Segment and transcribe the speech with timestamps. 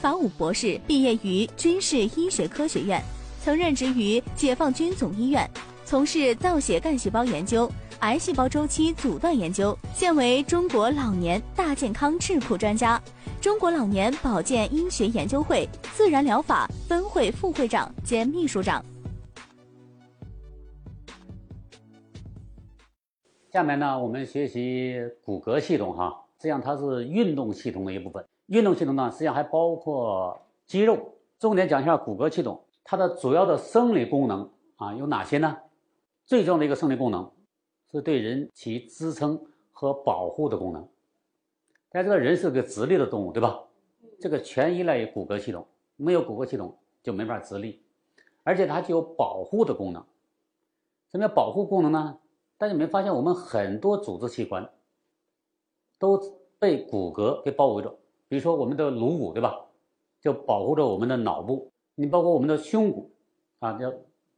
[0.00, 3.02] 法武博士毕业于军事医学科学院，
[3.42, 5.46] 曾任职于解放军总医院，
[5.84, 12.98] 从事造血干细胞研究、癌细胞周期阻断研究，现为中国老年大健康智库专家。
[13.42, 18.82] 中国老年保健医学研究会自然疗法分会副会长兼秘书长。
[23.52, 28.24] 下面呢，我们学习骨骼系统哈，实际上它是运动系统的一部分。
[28.50, 31.14] 运动系统呢，实际上还包括肌肉。
[31.38, 35.56] 重点讲一下骨骼系统，它的主要的生理功能啊有哪些呢？
[36.26, 37.30] 最重要的一个生理功能
[37.92, 40.82] 是对人体支撑和保护的功能。
[41.90, 43.62] 大家知道，人是个直立的动物，对吧？
[44.18, 47.80] 这个全依赖于骨骼系统，没有骨骼系统就没法直立，
[48.42, 50.04] 而且它具有保护的功能。
[51.12, 52.18] 什么叫保护功能呢？
[52.58, 54.68] 大家有没有发现，我们很多组织器官
[56.00, 56.20] 都
[56.58, 57.96] 被骨骼给包围着？
[58.30, 59.66] 比如说我们的颅骨，对吧？
[60.22, 61.70] 就保护着我们的脑部。
[61.96, 63.10] 你包括我们的胸骨
[63.58, 63.92] 啊，要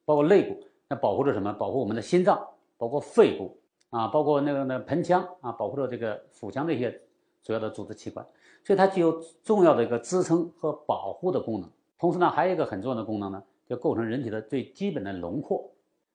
[0.04, 1.52] 包括肋骨，那保护着什么？
[1.52, 2.48] 保护我们的心脏，
[2.78, 3.56] 包括肺部
[3.90, 7.00] 啊，包括那个那盆腔啊，保护着这个腹腔的一些。
[7.44, 8.24] 主要的组织器官，
[8.62, 11.68] 所以它具有重要的一个支撑和保护的功能。
[11.98, 15.68] 同时呢，还有一个很重要的功能呢，就构成人体的最基本的轮廓。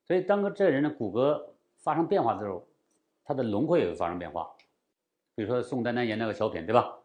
[0.05, 1.38] 所以，当这人的骨骼
[1.75, 2.66] 发生变化的时候，
[3.25, 4.50] 他的轮廓也会发生变化。
[5.36, 6.96] 比如说宋丹丹演那个小品，对吧？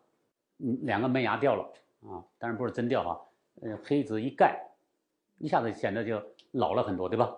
[0.62, 1.64] 嗯，两个门牙掉了
[2.08, 3.20] 啊，当然不是真掉哈，
[3.62, 4.64] 呃，黑子一盖，
[5.38, 7.36] 一下子显得就老了很多，对吧？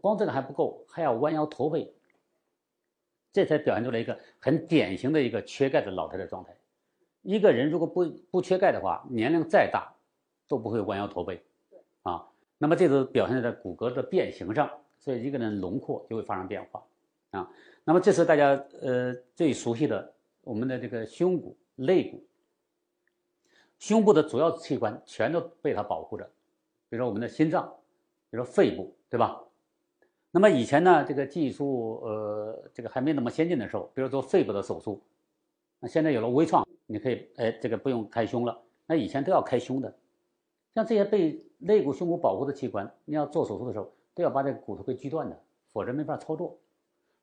[0.00, 1.92] 光这个还不够，还要弯腰驼背。
[3.32, 6.56] 这才表现出来一个很典型的一个缺钙的老太太状态。
[7.20, 9.94] 一个人如果不不缺钙的话，年龄再大
[10.48, 11.42] 都不会弯腰驼背，
[12.02, 16.82] 啊，那么这是表现在骨骼的变形上，所以一个人轮廓就会发生变化，
[17.32, 17.50] 啊，
[17.84, 22.24] 那么这是大家呃最熟悉的我们的这个胸骨、肋骨，
[23.78, 26.24] 胸部的主要器官全都被它保护着，
[26.88, 27.66] 比如说我们的心脏，
[28.30, 29.42] 比如说肺部，对吧？
[30.30, 35.02] 那么以前呢，这个技术呃，这个还没那么先进的时候，比如做肺部的手术，
[35.80, 38.60] 那现在有了微创，你可以哎，这个不用开胸了。
[38.86, 39.94] 那以前都要开胸的，
[40.74, 46.58] 像这些被肋骨、胸骨保护的器官，你要做手术的时候都要把这个骨头给锯断的，否则没法操作。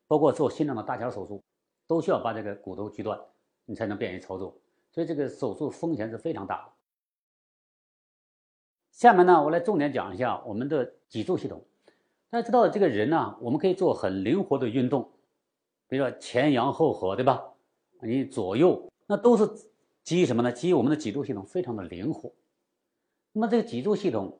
[0.07, 1.41] 包括做心脏的搭桥手术，
[1.87, 3.19] 都需要把这个骨头锯断，
[3.65, 4.55] 你才能便于操作。
[4.93, 6.71] 所以这个手术风险是非常大的。
[8.91, 11.65] 下面呢，我来重点讲一下我们的脊柱系统。
[12.29, 15.11] 大家知道，这个人呢，我们可以做很灵活的运动，
[15.87, 17.43] 比如说前仰后合，对吧？
[18.01, 19.49] 你左右，那都是
[20.03, 20.51] 基于什么呢？
[20.51, 22.31] 基于我们的脊柱系统非常的灵活。
[23.31, 24.39] 那么这个脊柱系统，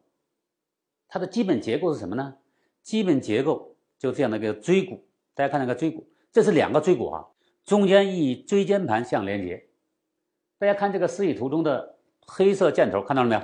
[1.08, 2.38] 它的基本结构是什么呢？
[2.84, 5.04] 基本结构就这样的一个椎骨，
[5.34, 7.28] 大家看那个椎骨，这是两个椎骨啊，
[7.64, 9.68] 中间以椎间盘相连接。
[10.64, 13.42] 大家看这个示意图中的黑色箭头，看到了没有？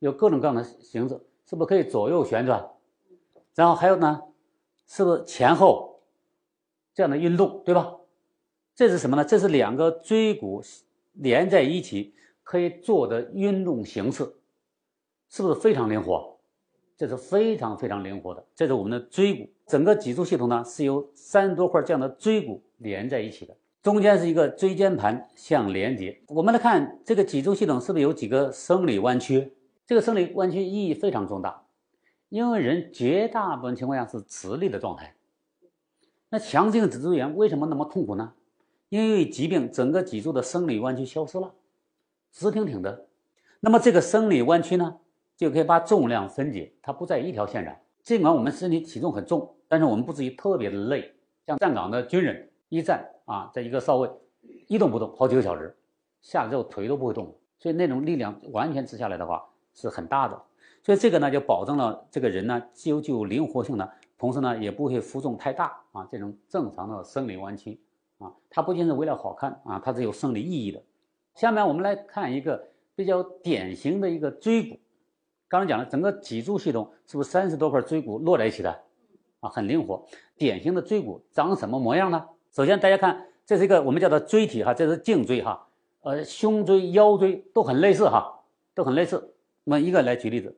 [0.00, 2.72] 有各种各样的形式，是不是可以左右旋转？
[3.54, 4.20] 然后还有呢，
[4.86, 6.02] 是不是前后
[6.92, 7.96] 这样的运动，对吧？
[8.74, 9.24] 这是什么呢？
[9.24, 10.62] 这是两个椎骨
[11.14, 14.30] 连在一起可以做的运动形式，
[15.30, 16.38] 是不是非常灵活？
[16.98, 18.44] 这是非常非常灵活的。
[18.54, 26.20] 这是我们的椎骨，整个脊柱系统呢是由三十多块这样的椎骨连在一起的，中间是一个椎间盘相连接。
[26.26, 29.52] 我们来看这个脊柱系统是不是有几个生理弯曲？
[29.86, 31.62] 这个生理弯曲意义非常重大。
[32.28, 35.14] 因为人绝大部分情况下是直立的状态，
[36.30, 38.32] 那强直性脊柱炎为什么那么痛苦呢？
[38.88, 41.54] 因为疾病整个脊柱的生理弯曲消失了，
[42.32, 43.06] 直挺挺的。
[43.60, 44.96] 那么这个生理弯曲呢，
[45.36, 47.72] 就可以把重量分解，它不在一条线上。
[48.02, 51.14] 尽管我们身体体重很重，但是我们不至于特别的累。
[51.46, 54.10] 像站岗的军人一站啊，在一个哨位
[54.66, 55.76] 一动不动好几个小时，
[56.22, 60.42] 下来之后腿都不会动，所以那种力量完全支下来的话是很大的。
[60.82, 66.08] 所以这个呢，就保证了这个人呢既有具有灵活性的，同时呢也不会负重太大啊。
[66.10, 67.80] 这种正常的生理弯曲
[68.18, 70.80] 啊，它不仅是为了好看啊，它是有生理意义的。
[71.34, 74.78] 下面我们来看一个比较典型的一个椎骨。
[75.48, 78.70] 刚才讲了，整个脊柱系统是不是三十多块椎骨摞在一起的
[79.40, 79.48] 啊？
[79.48, 80.06] 很灵活。
[80.36, 82.28] 典型的椎骨长什么模样呢？
[82.56, 85.68] 首先大家看，这是一个我们叫做椎体哈，这是颈椎哈，
[86.00, 88.40] 呃，胸椎、腰椎都很类似哈，
[88.74, 89.34] 都很类似。
[89.64, 90.56] 我们一个来举例子。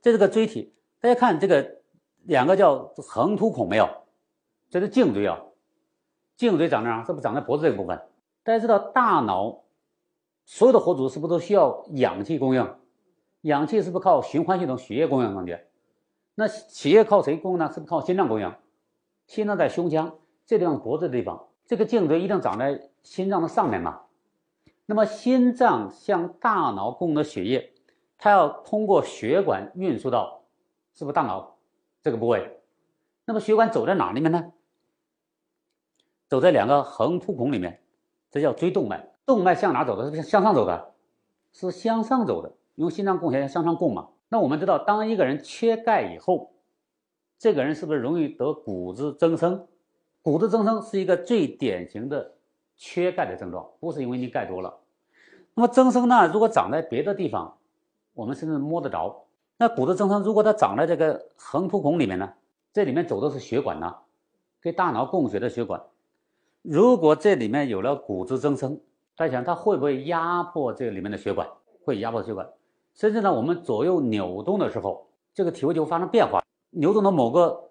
[0.00, 1.78] 这是个椎体，大家看这个
[2.22, 3.88] 两个叫横突孔没有？
[4.70, 5.40] 这是颈椎啊，
[6.36, 7.04] 颈椎长哪儿？
[7.04, 8.00] 是不是长在脖子这个部分？
[8.44, 9.64] 大家知道大脑
[10.44, 12.74] 所有的活组织是不是都需要氧气供应？
[13.40, 15.58] 氧气是不是靠循环系统血液供应上去？
[16.36, 17.68] 那血液靠谁供呢？
[17.74, 18.54] 是不是靠心脏供应？
[19.26, 24.02] 心脏在胸腔，这地方脖子的地方，这个颈椎一定长在心脏的上面嘛？
[24.86, 27.72] 那么心脏向大脑供的血液，
[28.18, 30.42] 它要通过血管运输到，
[30.94, 31.56] 是不是大脑
[32.02, 32.60] 这个部位？
[33.24, 34.52] 那么血管走在哪里面呢？
[36.28, 37.82] 走在两个横突孔里面，
[38.30, 39.10] 这叫椎动脉。
[39.24, 40.04] 动脉向哪走的？
[40.04, 40.92] 是不是向上走的？
[41.52, 44.08] 是向上走的，因为心脏供血向上供嘛。
[44.28, 46.52] 那我们知道，当一个人缺钙以后，
[47.38, 49.66] 这个人是不是容易得骨质增生？
[50.24, 52.32] 骨质增生是一个最典型的
[52.78, 54.74] 缺钙的症状，不是因为你钙多了。
[55.52, 56.26] 那么增生呢？
[56.32, 57.58] 如果长在别的地方，
[58.14, 59.26] 我们甚至摸得着。
[59.58, 62.32] 那骨质增生如果它长在这个横突孔里面呢？
[62.72, 63.96] 这里面走的是血管呐，
[64.62, 65.82] 给大脑供血的血管。
[66.62, 68.80] 如果这里面有了骨质增生，
[69.14, 71.46] 大家想它会不会压迫这里面的血管？
[71.84, 72.48] 会压迫血管，
[72.94, 76.42] 甚至呢，我们左右扭动的时候，这个体位就发生变化。
[76.70, 77.63] 扭动到某个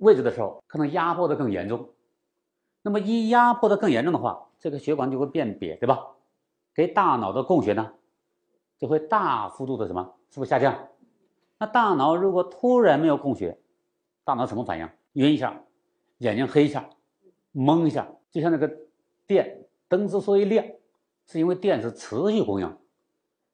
[0.00, 1.90] 位置的时候，可能压迫的更严重。
[2.82, 6.06] 那么一压迫的更严重的话，这个血管就会变瘪，对吧？
[6.74, 7.92] 给大脑的供血呢，
[8.78, 10.14] 就会大幅度的什么？
[10.30, 10.88] 是不是下降？
[11.58, 13.58] 那大脑如果突然没有供血，
[14.24, 14.88] 大脑什么反应？
[15.14, 15.62] 晕一下，
[16.18, 16.88] 眼睛黑一下，
[17.54, 18.70] 懵一下，就像那个
[19.26, 20.64] 电灯之所以亮，
[21.26, 22.76] 是因为电是持续供应。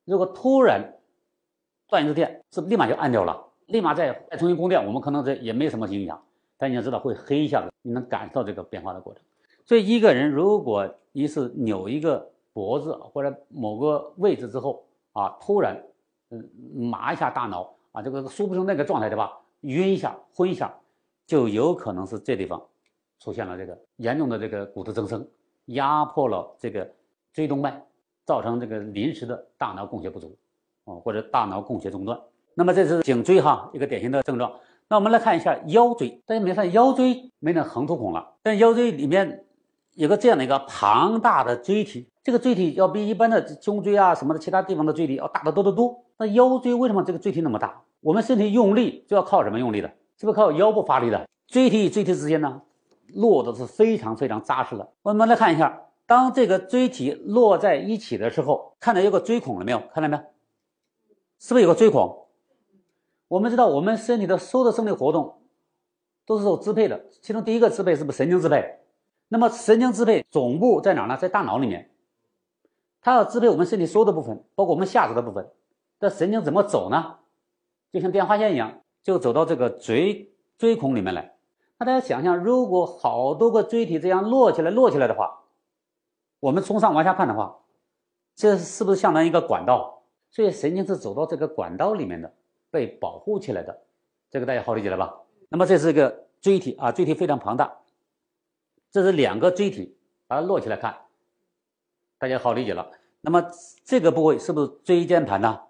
[0.04, 0.98] 如果突然
[1.86, 6.20] 断一次电，是立马就暗掉了，立马再再重新供电，我们可能这也没什么影响。
[6.62, 9.20] 但你要知道，会黑一下子，你能感受到这个变化的过程。
[9.64, 15.76] 所以一个人如果一是扭一个脖子或者某个位置之后啊，突然
[16.30, 16.48] 嗯
[16.88, 19.36] 麻一下大脑啊，这个说不出那个状态对吧？
[19.62, 20.72] 晕一下，昏一下，
[21.26, 22.62] 就有可能是这地方
[23.18, 25.26] 出现了这个严重的这个骨质增生，
[25.64, 26.88] 压迫了这个
[27.32, 27.84] 椎动脉，
[28.24, 30.32] 造成这个临时的大脑供血不足，
[30.84, 32.16] 啊，或者大脑供血中断。
[32.54, 34.52] 那么这是颈椎哈一个典型的症状。
[34.88, 39.44] 那我们来看一下腰椎，大家没看腰椎没那横突孔了，但腰椎里面
[39.94, 46.04] 有个这样的一个庞大的椎体，这个椎体要比一般的胸椎啊什么的其他地方的椎体要大得多得多。
[46.18, 47.82] 那腰椎为什么这个椎体那么大？
[48.00, 49.88] 我们身体用力就要靠什么用力的？
[50.18, 51.26] 是不是靠腰部发力的？
[51.46, 52.60] 椎体与椎体之间呢，
[53.14, 54.88] 落的是非常非常扎实的。
[55.02, 59.82] 我们来看一下，当这个椎体落在一起的时候，看到有个椎孔了没有？
[59.94, 60.22] 看到没有？
[61.38, 62.21] 是不是有个椎孔？
[63.32, 65.40] 我们知道，我们身体的所有的生理活动
[66.26, 68.80] 都是受支配的，其中第一个支配是不是神经支配？
[69.28, 71.16] 那么神经支配总部在哪呢？
[71.16, 71.90] 在大脑里面，
[73.00, 75.50] 它要支配我们身体所有的部分，包括我们下肢的部分。
[75.98, 77.20] 这神经怎么走呢？
[77.90, 81.34] 就像电话线一样，就走到这个椎椎孔里面来。
[81.78, 85.44] 那大家想象，如果好多个椎体这样摞起来、摞起来的话，
[86.38, 87.60] 我们从上往下看的话，
[88.34, 90.02] 这是不是相当于一个管道？
[90.30, 92.34] 所以神经是走到这个管道里面的，
[92.72, 93.82] 被保护起来的。
[94.30, 95.14] 这个大家好理解了吧？
[95.50, 97.70] 那么这是一个椎体啊，椎体非常庞大。
[98.90, 99.94] 这是两个椎体，
[100.26, 100.96] 把它摞起来看，
[102.18, 102.90] 大家好理解了。
[103.20, 103.46] 那么
[103.84, 105.60] 这个部位是不是椎间盘呢？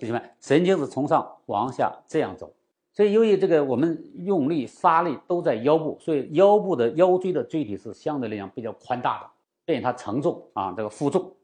[0.00, 2.52] 同学们，神经是从上往下这样走，
[2.92, 9.30] 所以由于这个我们用力发力都在腰部，所以腰部的腰椎的椎体是相对来讲比较宽大的，
[9.64, 11.34] 便于它承重啊这个负重。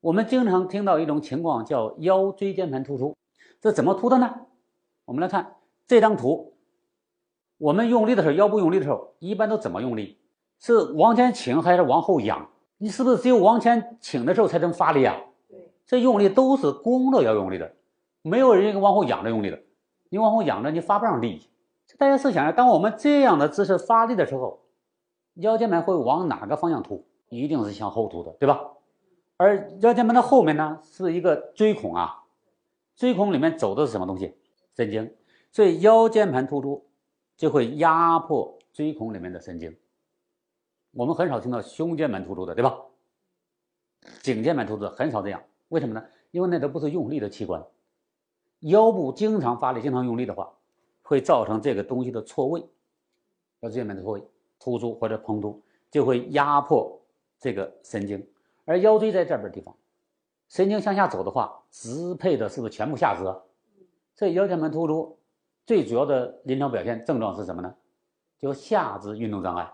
[0.00, 3.16] 我们经常听到一种情况叫腰椎间盘突出，
[3.60, 4.34] 这怎么突的呢？
[5.08, 5.54] 我们来看
[5.86, 6.52] 这张图，
[7.56, 10.18] 我们用力的时候，腰部用力的时候，一般都怎么用力？
[10.58, 12.50] 是往前倾还是往后仰？
[12.76, 15.16] 你是不是只有往前倾的时候才能发力啊？
[15.48, 17.74] 对，这用力都是弓着腰用力的。
[18.20, 19.58] 没有人往后仰着用力的，
[20.10, 21.48] 你往后仰着，你发不上力。
[21.96, 24.60] 大家试想一下，当我们这样的姿势发力的时候，
[25.36, 27.06] 腰间盘会往哪个方向突？
[27.30, 28.60] 一定是向后突的，对吧？
[29.38, 32.24] 而腰间盘的后面呢，是一个椎孔啊，
[32.94, 34.34] 椎孔里面走的是什么东西？
[34.78, 35.12] 神经。
[35.50, 36.86] 所以腰间盘突出
[37.36, 39.76] 就会压迫椎孔里面的神经。
[40.92, 42.78] 我们很少听到胸间盘突出的，对吧？
[44.22, 46.04] 颈间盘突出很少这样，为什么呢？
[46.30, 47.66] 因为那都不是用力的器官。
[48.60, 50.52] 腰部经常发力、经常用力的话，
[51.02, 52.60] 会造成这个东西的错位，
[53.60, 54.22] 腰椎间盘的错位
[54.60, 57.00] 突出或者膨突，就会压迫
[57.40, 58.24] 这个神经。
[58.64, 59.74] 而腰椎在这边地方，
[60.48, 63.24] 神经向下走的话，支配的是不是全部下肢？
[64.18, 65.16] 所以腰间盘突出
[65.64, 67.72] 最主要的临床表现症状是什么呢？
[68.36, 69.70] 就下肢运动障碍。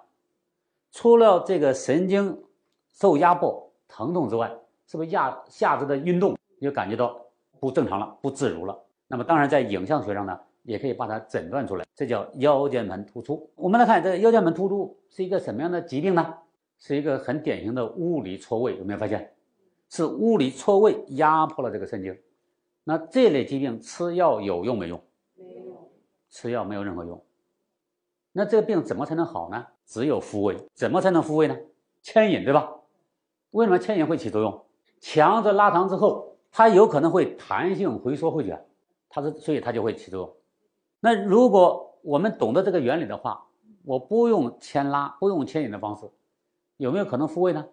[0.92, 2.44] 除了这个神经
[2.92, 4.54] 受压迫、疼痛之外，
[4.86, 7.18] 是不是压下肢的运动就感觉到？
[7.58, 8.78] 不正常了，不自如了。
[9.06, 13.50] 那么当然，在影像学上呢，也可以把它诊断出来，这叫腰间盘突出。
[13.54, 16.34] 我们来看，这个腰间盘突出是一个什么样的疾病呢？
[16.76, 19.32] 是一个很典型的物理错位，有没有发现？
[19.88, 22.14] 是物理错位压迫了这个神经。
[22.84, 25.02] 那这类疾病吃药有用没用？
[25.34, 25.90] 没有，
[26.30, 27.24] 吃药没有任何用。
[28.32, 29.66] 那这个病怎么才能好呢？
[29.86, 30.56] 只有复位。
[30.74, 31.56] 怎么才能复位呢？
[32.02, 32.70] 牵引，对吧？
[33.50, 34.64] 为什么牵引会起作用？
[35.00, 38.66] 强制拉长之后，它有可能会弹性回缩回卷，
[39.08, 40.36] 它是所以它就会起作用。
[41.00, 43.46] 那如果我们懂得这个原理的话，
[43.84, 46.10] 我不用牵拉，不用牵引的方式，
[46.76, 47.66] 有没有可能复位呢？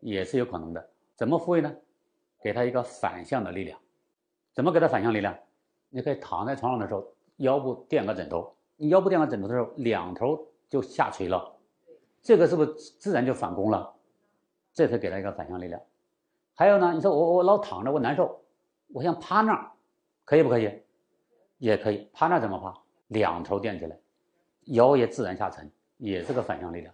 [0.00, 0.90] 也是有可能的。
[1.14, 1.76] 怎么复位呢？
[2.40, 3.78] 给它一个反向的力量。
[4.58, 5.38] 怎么给它反向力量？
[5.88, 8.52] 你可以躺在床上的时候，腰部垫个枕头。
[8.76, 11.54] 你腰部垫个枕头的时候，两头就下垂了，
[12.24, 13.94] 这个是不是自然就反攻了？
[14.74, 15.80] 这才给它一个反向力量。
[16.56, 18.40] 还有呢，你说我我老躺着我难受，
[18.88, 19.70] 我想趴那儿，
[20.24, 20.82] 可以不可以？
[21.58, 22.08] 也可以。
[22.12, 22.74] 趴那儿怎么趴？
[23.06, 23.96] 两头垫起来，
[24.64, 26.92] 腰也自然下沉，也是个反向力量。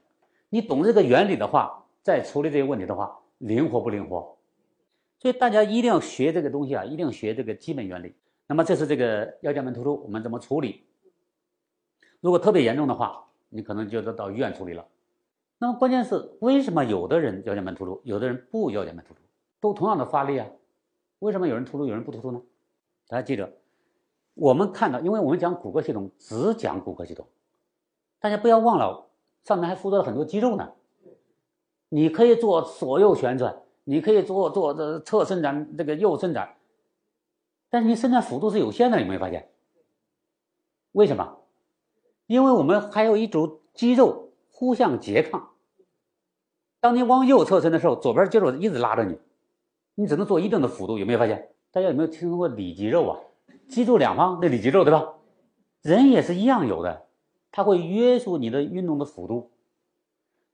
[0.51, 4.37] 你懂这个原理的话，再处理这些问题的话，灵活不灵活？
[5.25, 8.15] 所以大家一定要学这个东西啊，一定要学这个基本原理。
[8.47, 10.85] 那么这是这个腰间盘突出，我们怎么处理？
[12.21, 14.87] 如果特别严重的话，你可能就得到医院处理了。
[15.57, 19.21] 那么关键是为什么有的人腰间盘突出，有的人不腰间盘突出，
[19.61, 20.47] 都同样的发力啊？
[21.21, 22.43] 为什么有人突出，有人不突出呢？
[23.09, 23.51] 大家记着，
[24.35, 27.27] 我们看到，因为我们讲骨骼系统，只讲骨骼系统，
[28.21, 29.07] 大家不要忘了，
[29.43, 30.73] 上面还附着了很多肌肉呢。
[31.89, 36.57] 你可以做左右旋转，你可以做做这侧伸展，这个右伸展，
[37.71, 39.51] 但是你伸展幅度是有限的，有没有发现？
[40.93, 41.39] 为什么？
[42.27, 45.51] 因为我们还有一组肌肉互相拮抗。
[46.81, 49.19] 当你往右侧伸的时候，左边肌肉一直拉着你，
[49.95, 50.99] 你只能做一定的幅度。
[50.99, 51.51] 有没有发现？
[51.71, 53.21] 大家有没有听说过里肌肉啊？
[53.69, 55.15] 肌肉两方的里肌肉，对吧？
[55.83, 57.07] 人也是一样有的，
[57.51, 59.51] 它会约束你的运动的幅度。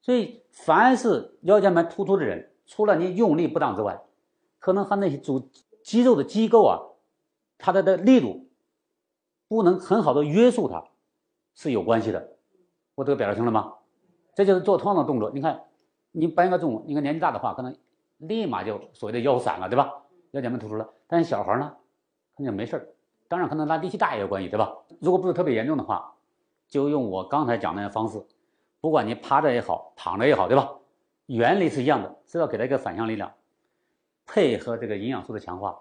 [0.01, 4.01] 所以，凡是腰间盘突出的人，除了你用力不当之外，
[4.61, 5.51] 可能和那些组
[5.83, 6.79] 肌肉的机构啊，
[7.59, 8.47] 它的的力度
[9.49, 10.85] 不能很好的约束它。
[11.53, 12.37] 是有关系的，
[12.95, 13.75] 我这个表达清了吗？
[14.37, 15.33] 这就是做同样的动作。
[15.33, 15.65] 你看，
[16.13, 17.77] 你搬一个重物，你看年纪大的话，可能
[18.19, 19.93] 立马就所谓的腰闪了，对吧？
[20.31, 20.89] 腰间盘突出了。
[21.09, 21.75] 但是小孩呢，
[22.37, 22.95] 可能没事。
[23.27, 24.73] 当然，可能拉力气大也有关系，对吧？
[25.01, 26.15] 如果不是特别严重的话，
[26.69, 28.25] 就用我刚才讲那些方式，
[28.81, 30.71] 不管你趴着也好，躺着也好，对吧？
[31.37, 33.33] 原理是一样的，是要给他一个反向力量，
[34.27, 35.81] 配合这个营养素的强化，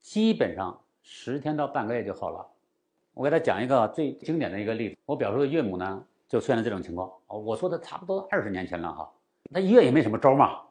[0.00, 2.44] 基本上十天到半个月就好了。
[3.14, 7.08] 我给他讲一个最经典的一个例子，我表叔的岳母呢就出现了这种情况。
[7.28, 9.08] 哦，我说的差不多二十年前了哈，
[9.50, 10.62] 那医院也没什么招嘛，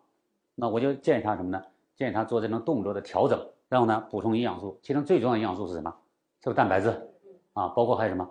[0.56, 1.64] 那我就建议他什么呢？
[1.96, 5.90] 建议他做这种动作的调整，然后呢补充营养素，其中最重要的营养素是什么？
[6.42, 6.90] 是不是蛋白质
[7.54, 7.70] 啊？
[7.70, 8.30] 包括还有什么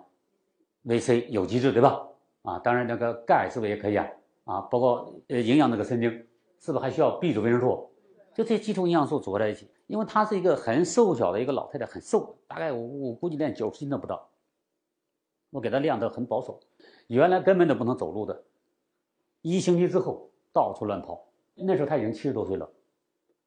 [0.83, 2.07] 维 C、有机质，对吧？
[2.43, 4.05] 啊，当然那个钙是不是也可以啊？
[4.51, 6.09] 啊，包括呃营养那个神经，
[6.59, 7.89] 是不是还需要 B 族维生素？
[8.33, 9.69] 就这些基础营养素组合在一起。
[9.87, 14.29] 因为她是一个很瘦小的一个老太太，很瘦，大概我我估计连九十斤都不到。
[15.49, 16.59] 我给她量的很保守，
[17.07, 18.43] 原来根本都不能走路的，
[19.41, 21.27] 一星期之后到处乱跑。
[21.55, 22.69] 那时候她已经七十多岁了，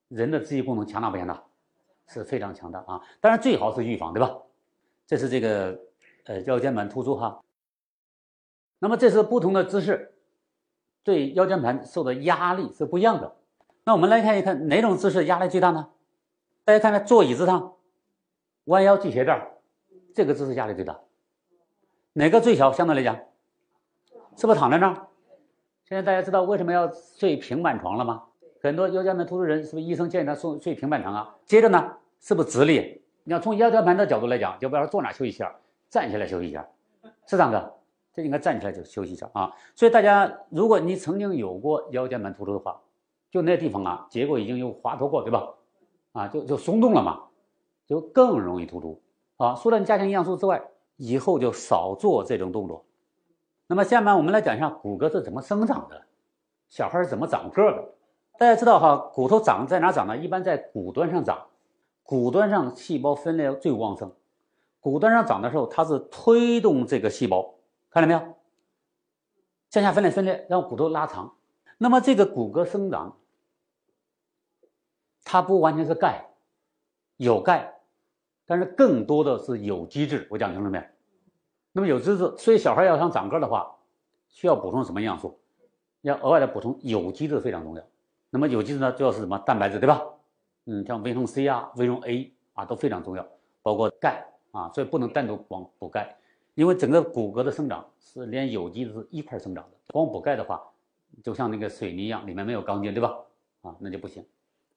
[0.09, 1.43] 人的自愈功能强大不强大？
[2.07, 3.01] 是非常强大啊！
[3.19, 4.37] 当然最好是预防，对吧？
[5.07, 5.81] 这是这个
[6.25, 7.43] 呃腰间盘突出哈。
[8.79, 10.14] 那么这是不同的姿势
[11.05, 13.37] 对腰间盘受的压力是不一样的。
[13.85, 15.91] 那我们来看一看哪种姿势压力最大呢？
[16.65, 17.75] 大家看看，坐椅子上，
[18.65, 19.53] 弯腰系鞋带
[20.15, 20.99] 这个姿势压力最大。
[22.15, 22.73] 哪个最小？
[22.73, 23.17] 相对来讲，
[24.37, 25.09] 是不是躺在那儿？
[25.85, 28.23] 现在大家知道为什么要睡平板床了吗？
[28.63, 31.37] 很多腰间盘突出人，是不是医生建议他睡睡平板床啊？
[31.45, 33.03] 接着呢，是不是直立？
[33.25, 35.55] 你要从腰间盘的角度来讲，就不要说坐哪休息一下，
[35.91, 36.67] 站起来休息一下，
[37.27, 37.75] 是这样的，
[38.15, 39.53] 这应该站起来就休息一下啊。
[39.75, 42.81] 所以大家，如果你曾经有过腰间盘突出的话，
[43.31, 45.49] 就那地方啊，结构已经有滑脱过，对吧？
[46.13, 47.25] 啊，就就松动了嘛，
[47.87, 49.03] 就更容易突出
[49.37, 49.55] 啊。
[49.61, 50.63] 除了你加强营养素之外，
[50.97, 52.85] 以后就少做这种动作。
[53.67, 56.03] 那么下面我们来讲一下骨骼是怎么生长的，
[56.69, 57.85] 小孩是怎么长个的。
[58.39, 60.17] 大家知道哈，骨头长在哪长呢？
[60.17, 61.47] 一般在骨端上长，
[62.03, 64.13] 骨端上细胞分裂最旺盛。
[64.81, 67.54] 骨端上长的时候，它是推动这个细胞，
[67.95, 68.35] 看到没有？
[69.71, 71.37] 向下分裂分裂，让骨头拉长。
[71.79, 73.17] 那么这个骨骼生长。
[75.23, 76.27] 它不完全是钙，
[77.19, 77.73] 有钙，
[78.47, 80.27] 但是更多的是有机质。
[80.29, 80.85] 我讲清楚没？
[81.71, 83.77] 那么有机质，所以小孩要想长个的话，
[84.29, 85.41] 需要补充什么营养素？
[86.03, 87.83] 要额外的补充有机质非常重要。
[88.29, 89.39] 那么有机质呢，主要是什么？
[89.39, 90.03] 蛋白质，对吧？
[90.67, 93.25] 嗯，像维生素 C 啊、维生素 A 啊都非常重要，
[93.63, 96.17] 包括钙啊，所以不能单独光补钙，
[96.55, 99.77] 因为整个骨骼的生长是连有机质一块生长的。
[99.93, 100.63] 光补钙的话，
[101.23, 103.17] 就像那个水泥一样，里面没有钢筋，对吧？
[103.63, 104.25] 啊，那就不行。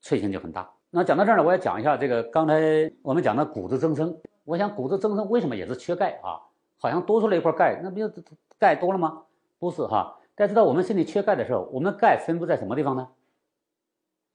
[0.01, 0.71] 脆性就很大。
[0.89, 4.17] 那讲到这儿呢，我要讲一下这个刚才我们讲的骨质增生。
[4.43, 6.39] 我想骨质增生为什么也是缺钙啊？
[6.77, 8.09] 好像多出来一块钙，那不就
[8.57, 9.23] 钙多了吗？
[9.59, 10.17] 不是哈。
[10.35, 13.07] 大家知道我们身体缺钙的时候，我们钙分布在什么地方呢？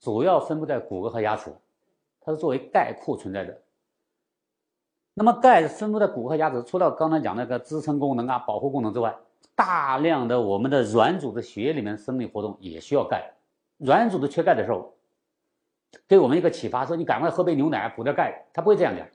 [0.00, 1.54] 主要分布在骨骼和牙齿，
[2.20, 3.61] 它是作为钙库存在的。
[5.14, 9.14] 那么钙分布在骨骼牙齿，除了刚才讲那个支撑功能啊、保护功能之外，
[9.54, 13.34] 大量的我们的软组织血液里面生理活动也需要钙。
[13.76, 14.94] 软组织缺钙的时候，
[16.08, 18.46] 给我们一个启发，说你赶快喝杯牛奶补点钙。
[18.54, 19.06] 他不会这样讲，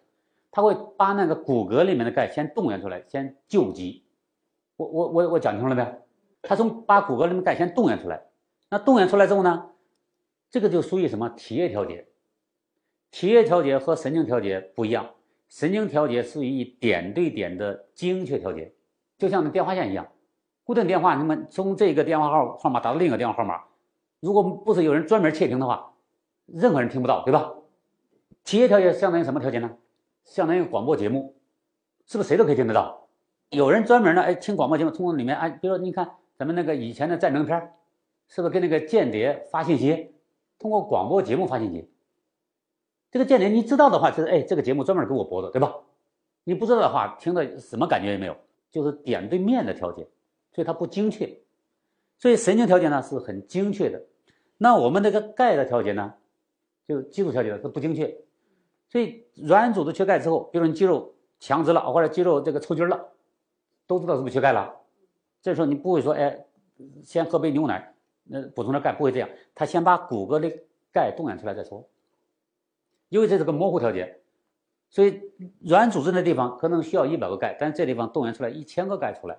[0.52, 4.04] 他会把那个骨骼里面的钙先动员出来，先救急。
[4.76, 5.88] 我我我我讲清楚了没有？
[6.44, 8.22] 他从把骨骼里面钙先动员出来，
[8.70, 9.72] 那动员出来之后呢，
[10.52, 12.08] 这个就属于什么体液调节？
[13.10, 15.10] 体液调节和神经调节不一样。
[15.50, 18.74] 神经调节是以点对点的精确调节，
[19.18, 20.08] 就像那电话线一样，
[20.64, 23.64] 固定电话，那么从这个电话号号码打到另一个电话号码，
[24.20, 25.94] 如果不是有人专门窃听的话，
[26.46, 27.54] 任何人听不到，对吧？
[28.44, 29.78] 体液调节相当于什么调节呢？
[30.24, 31.36] 相当于广播节目，
[32.06, 33.08] 是不是谁都可以听得到？
[33.50, 37.72] 有人专门呢，哎，听广播节目，通过里面，哎，比如说你看咱们那个以前的战争片，
[38.28, 40.14] 是不是跟那个间谍发信息，
[40.60, 41.90] 通过广播节目发信息？
[43.10, 45.74] 这个间谍你知道的话，就是哎，这个节目专门给我播的，对吧？
[46.44, 48.36] 你不知道的话，听的什么感觉也没有，
[48.72, 50.08] 就是点对面的调节，
[50.54, 51.40] 所以它不精确。
[52.18, 54.02] 所以神经调节呢是很精确的，
[54.58, 56.14] 那我们这个钙的调节呢，
[56.88, 58.18] 就肌肉调节是不精确。
[58.90, 63.10] 所以软组织缺钙之后，比如你肌肉强直了，或者肌肉这个抽筋了，
[63.86, 64.74] 都知道是不是缺钙了。
[65.42, 66.46] 这时候你不会说哎，
[67.04, 69.30] 先喝杯牛奶，那补充点钙，不会这样。
[69.54, 70.50] 他先把骨骼的
[70.92, 71.88] 钙动员出来再说。
[73.10, 74.22] 因为这是个模糊调节，
[74.90, 75.22] 所以
[75.60, 79.38] 软组织的地方可能需要一百个钙，但这地方动员出来一千个钙出来，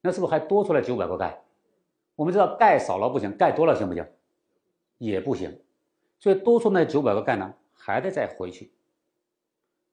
[0.00, 1.42] 那是不是还多出来九百个钙？
[2.16, 4.06] 我们知道钙少了不行，钙多了行不行？
[4.98, 5.60] 也不行。
[6.18, 8.72] 所以多出那九百个钙呢，还得再回去。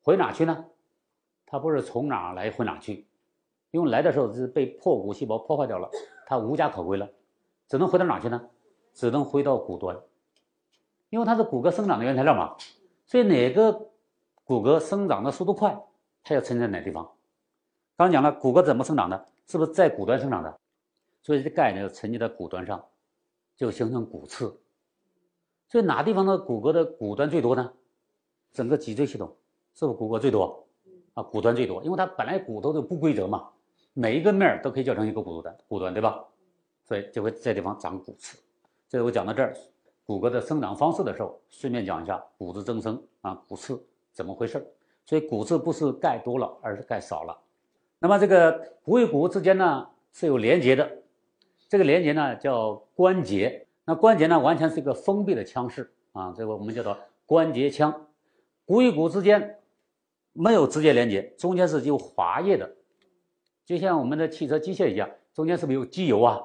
[0.01, 0.65] 回哪去呢？
[1.45, 3.07] 它不是从哪来回哪去，
[3.71, 5.89] 因为来的时候是被破骨细胞破坏掉了，
[6.25, 7.09] 它无家可归了，
[7.67, 8.49] 只能回到哪去呢？
[8.93, 9.97] 只能回到骨端，
[11.09, 12.57] 因为它是骨骼生长的原材料嘛。
[13.07, 13.89] 所以哪个
[14.43, 15.81] 骨骼生长的速度快，
[16.23, 17.09] 它要沉在哪地方？
[17.95, 19.25] 刚讲了，骨骼怎么生长的？
[19.47, 20.59] 是不是在骨端生长的？
[21.23, 22.85] 所以这钙呢，沉积在骨端上，
[23.55, 24.59] 就形成骨刺。
[25.69, 27.73] 所以哪地方的骨骼的骨端最多呢？
[28.51, 29.35] 整个脊椎系统
[29.73, 30.67] 是不是骨骼最多？
[31.13, 33.49] 啊，骨端最多，因为它本来骨头就不规则嘛，
[33.93, 36.23] 每一个面都可以叫成一个骨头端，骨端对吧？
[36.83, 38.37] 所以就会在地方长骨刺。
[38.87, 39.55] 这我讲到这儿。
[40.07, 44.65] 骨骼的生长方式的时候，顺便讲一下骨质增生啊，骨刺怎么回事
[45.05, 47.37] 所以骨刺不是钙多了，而是钙少了。
[47.99, 50.89] 那么这个骨与骨之间呢是有连接的，
[51.67, 53.67] 这个连接呢叫关节。
[53.83, 58.07] 那关节呢完全是一个封闭的腔室啊，这个我们叫做关节腔。
[58.65, 59.59] 骨与骨之间
[60.31, 62.75] 没有直接连接，中间是有滑液的，
[63.65, 66.41] 就像我们的汽车机械一样，中间是不是有机油啊？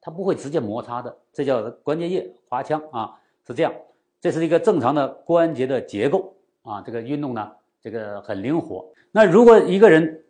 [0.00, 3.72] 它不会直接摩擦的，这叫关节液滑腔啊，是这样。
[4.20, 8.92] 这是一个正常的关节的结构啊，这个运动呢，这个很灵活。
[9.12, 10.24] 那如果一个人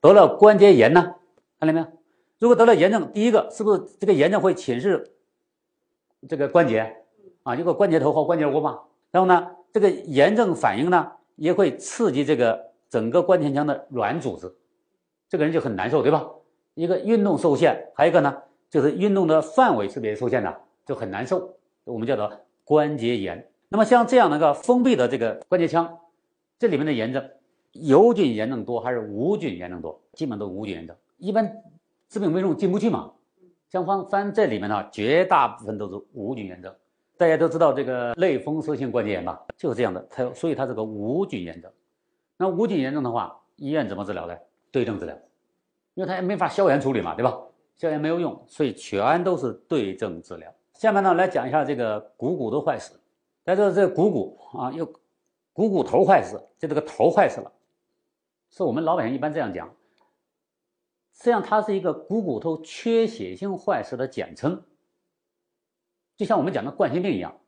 [0.00, 1.14] 得了关节炎呢，
[1.58, 1.86] 看到没有？
[2.38, 5.04] 如果得了炎症，第一个是不是这个炎症会侵蚀
[6.28, 6.96] 这个关节
[7.42, 7.56] 啊？
[7.56, 8.80] 一个关节头和关节窝嘛。
[9.10, 14.54] 然后呢，这个炎症反应呢，也会刺激这个整个关节腔的软组织，
[15.28, 16.28] 这个人就很难受，对吧？
[16.74, 18.42] 一个运动受限，还有一个呢。
[18.70, 21.56] 就是运动的范围是别受限的，就很难受。
[21.84, 22.30] 我们叫做
[22.64, 23.50] 关节炎。
[23.68, 25.98] 那么像这样的一个封闭的这个关节腔，
[26.58, 27.30] 这里面的炎症，
[27.72, 30.00] 有菌炎症多还是无菌炎症多？
[30.12, 30.96] 基本都无菌炎症。
[31.18, 31.62] 一般
[32.08, 33.12] 致病微生物进不去嘛。
[33.70, 36.74] 像方翻这里面呢，绝大部分都是无菌炎症。
[37.16, 40.06] 大家都知道这个类风湿性关节炎吧，就是这样的。
[40.10, 41.70] 它所以它是个无菌炎症。
[42.36, 44.34] 那无菌炎症的话，医院怎么治疗呢？
[44.70, 45.14] 对症治疗，
[45.94, 47.38] 因为它也没法消炎处理嘛，对吧？
[47.78, 50.52] 消炎没有用，所以全都是对症治疗。
[50.74, 53.00] 下面呢，来讲一下这个股骨的坏死。
[53.44, 54.84] 在这这股骨啊，又
[55.52, 57.50] 股骨头坏死，就这个头坏死了，
[58.50, 59.68] 是我们老百姓一般这样讲。
[61.14, 64.62] 实际上，它是一个股骨头缺血性坏死的简称，
[66.16, 67.40] 就像我们讲的冠心病一样。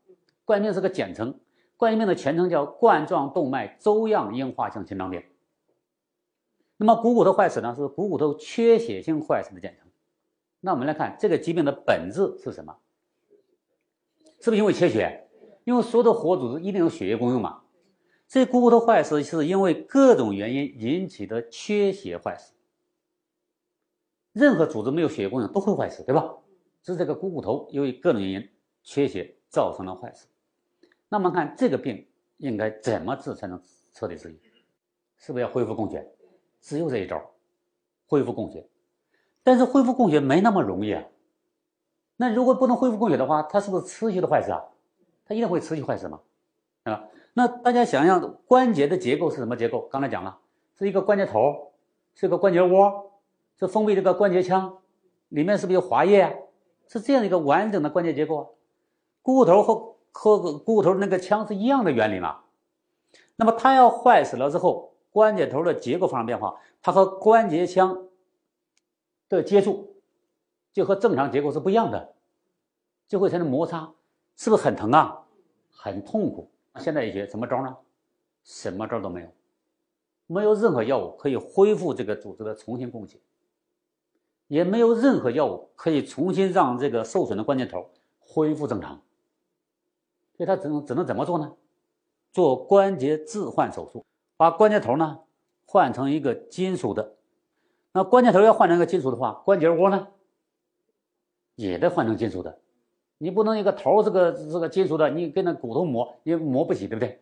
[0.44, 1.38] 冠心病是个简称，
[1.76, 5.22] 冠心病的全称叫冠状动脉粥样硬化性心脏病。
[6.76, 9.89] 那么股骨头坏死呢，是股骨头缺血性坏死的简称。
[10.60, 12.76] 那我们来看这个疾病的本质是什么？
[14.40, 15.28] 是不是因为缺血？
[15.64, 17.62] 因为所有的活组织一定有血液供应嘛。
[18.28, 22.54] 这股骨头坏死是因为各种原因引起的缺血坏死。
[24.32, 26.36] 任何组织没有血液供应都会坏死，对吧？
[26.82, 28.50] 是这个股骨头由于各种原因
[28.82, 30.28] 缺血造成了坏死。
[31.08, 32.06] 那么看这个病
[32.38, 33.60] 应该怎么治才能
[33.92, 34.40] 彻底治愈？
[35.18, 36.10] 是不是要恢复供血？
[36.60, 37.20] 只有这一招，
[38.06, 38.66] 恢复供血。
[39.42, 41.02] 但是恢复供血没那么容易啊。
[42.16, 44.62] 那如果不能恢复供血的话，它是不是持续的坏死啊？
[45.24, 46.20] 它一定会持续坏死嘛，
[46.84, 47.04] 啊？
[47.32, 49.88] 那大家想想关节的结构是什么结构？
[49.90, 50.38] 刚才讲了，
[50.76, 51.72] 是一个关节头，
[52.14, 53.12] 是个关节窝，
[53.58, 54.78] 是封闭这个关节腔，
[55.28, 56.32] 里面是不是有滑液啊？
[56.88, 58.46] 是这样一个完整的关节结构啊。
[59.22, 62.40] 股骨头和和股骨头那个腔是一样的原理嘛？
[63.36, 67.96] 那么它要坏死了之后，关节头的结构发生变化，它和关节腔
[69.36, 69.96] 的接触
[70.72, 72.14] 就和正常结构是不一样的，
[73.08, 73.92] 就会产生摩擦，
[74.36, 75.24] 是不是很疼啊？
[75.70, 76.50] 很痛苦。
[76.78, 77.76] 现在医学什么招呢？
[78.44, 79.28] 什么招都没有，
[80.26, 83.18] 没有任何药物可以恢复这个组织的重新供血，
[84.48, 89.00] 也没有任何药物可以重新让这个受损的关节头恢复正常。
[90.36, 91.54] 所以他只能只能怎么做呢？
[92.32, 94.04] 做关节置换手术，
[94.36, 95.20] 把关节头呢
[95.66, 97.16] 换成一个金属的。
[97.92, 100.08] 那关节头要换成一个金属的话，关节窝呢
[101.56, 102.60] 也得换成金属的。
[103.18, 107.20] 你不能一个头这个这个金属的，你跟那骨头磨也磨不起，对不对？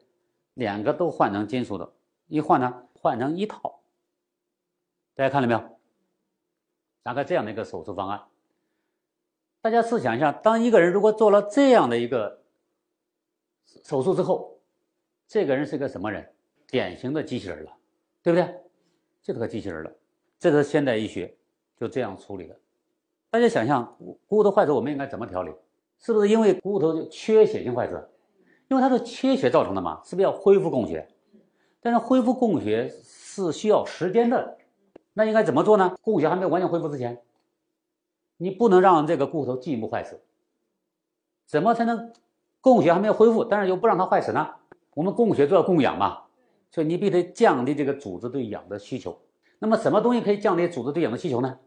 [0.54, 1.92] 两个都换成金属的，
[2.26, 3.80] 一换呢，换成一套。
[5.14, 5.78] 大家看到没有？
[7.02, 8.22] 大概这样的一个手术方案。
[9.60, 12.42] 大家试想一下，当一个人如果做了这样的一个
[13.82, 14.60] 手术之后，
[15.26, 16.32] 这个人是个什么人？
[16.68, 17.72] 典型的机器人了，
[18.22, 18.62] 对不对？
[19.22, 19.92] 就是个机器人了。
[20.38, 21.34] 这是现代医学
[21.76, 22.56] 就这样处理的。
[23.30, 25.52] 大家想象骨骨头坏死，我们应该怎么调理？
[25.98, 28.08] 是不是因为骨头缺血性坏死？
[28.68, 30.00] 因为它是缺血造成的嘛？
[30.04, 31.08] 是不是要恢复供血？
[31.80, 34.58] 但是恢复供血是需要时间的，
[35.12, 35.96] 那应该怎么做呢？
[36.02, 37.20] 供血还没有完全恢复之前，
[38.36, 40.20] 你不能让这个骨头进一步坏死。
[41.46, 42.12] 怎么才能
[42.60, 44.54] 供血还没有恢复，但是又不让它坏死呢？
[44.94, 46.22] 我们供血就要供氧嘛，
[46.70, 49.18] 所以你必须降低这个组织对氧的需求。
[49.58, 51.58] 那么什么东西可以降低组织对氧的需求呢？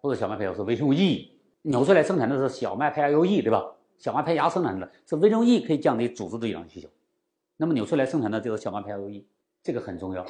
[0.00, 1.32] 不是小麦胚芽，是维生素 E。
[1.62, 3.72] 扭出来生产的是小麦胚芽油 E，对吧？
[3.98, 6.88] 小麦胚芽生产的是维生素 E，可以降低组织对氧的需求。
[7.56, 9.26] 那么扭出来生产的就是小麦胚芽油 E，
[9.62, 10.24] 这个很重要。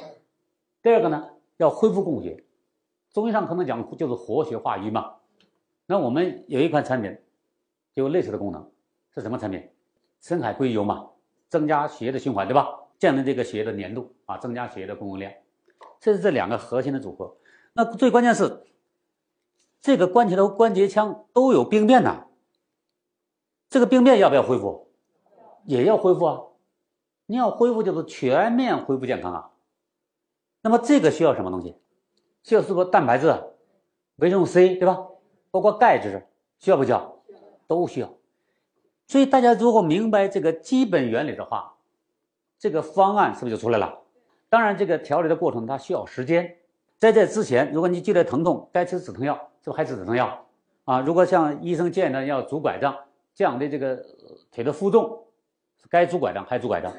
[0.81, 2.43] 第二个呢，要恢复供血。
[3.11, 5.15] 中医上可能讲就是活血化瘀嘛。
[5.85, 7.15] 那我们有一款产品，
[7.93, 8.65] 就有类似的功能，
[9.13, 9.61] 是什么产品？
[10.21, 11.09] 深海硅油嘛，
[11.49, 12.67] 增加血液的循环，对吧？
[12.97, 15.31] 降低这个血液的粘度啊，增加血液的供应量。
[16.07, 17.35] 这是这两个核心的组合。
[17.73, 18.63] 那最关键是。
[19.81, 22.27] 这个关节头、关节腔都有病变呐，
[23.69, 24.89] 这个病变要不要恢复？
[25.65, 26.41] 也要恢复啊！
[27.25, 29.51] 你要恢复就是全面恢复健康啊。
[30.61, 31.75] 那么这个需要什么东西？
[32.43, 33.43] 需要是不是蛋白质、
[34.15, 35.07] 维生素 C 对吧？
[35.51, 36.25] 包括钙质，
[36.57, 37.21] 需要不需要？
[37.67, 38.13] 都需要。
[39.07, 41.75] 所以大家如果明白这个基本原理的话，
[42.57, 44.01] 这个方案是不是就出来了？
[44.49, 46.57] 当然，这个调理的过程它需要时间。
[46.97, 49.39] 在这之前，如果你觉得疼痛，该吃止疼药。
[49.59, 50.47] 就还吃止疼药
[50.85, 51.01] 啊？
[51.01, 52.97] 如果像医生建议的要拄拐杖，
[53.33, 54.01] 降低这个
[54.49, 55.25] 腿的负重，
[55.89, 56.93] 该拄拐杖还拄拐杖。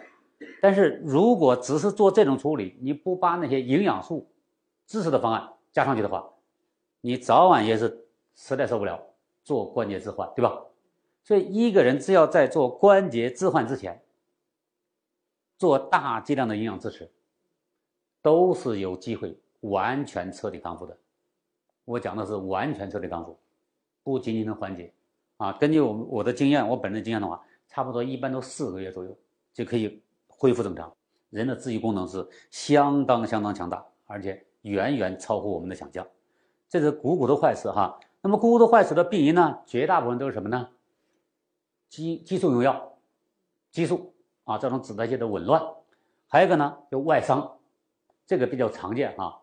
[0.61, 4.30] 但是如果只是做这种处理，你不把那些营养素、
[4.87, 6.28] 支持的方案加上去的话，
[7.00, 9.00] 你早晚也是实在受不了
[9.42, 10.61] 做关节置换，对吧？
[11.24, 14.02] 所以一个人只要在做关节置换之前，
[15.56, 17.11] 做大剂量的营养支持，
[18.22, 20.96] 都是有机会完全彻底康复的。
[21.85, 23.38] 我讲的是完全彻底康复，
[24.02, 24.92] 不仅仅能缓解，
[25.38, 29.16] 啊，根据我我的经验，我本人的经验的话，差不多一般都四个月左右
[29.52, 30.92] 就可以恢复正常。
[31.31, 36.07] 人的自愈功能是相当相当强大，而且远远超乎我们的想象。
[36.68, 37.98] 这是股骨头坏死哈。
[38.20, 40.68] 那么股骨头坏死的病因呢，绝大部分都是什么呢？
[41.88, 42.98] 激激素用药，
[43.70, 45.62] 激素啊造成脂代谢的紊乱。
[46.26, 47.58] 还有一个呢，就外伤，
[48.29, 49.35] 这个比较常见啊。